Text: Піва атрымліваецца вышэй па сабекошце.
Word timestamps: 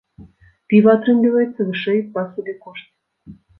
Піва 0.73 0.95
атрымліваецца 0.99 1.61
вышэй 1.69 2.01
па 2.17 2.25
сабекошце. 2.33 2.91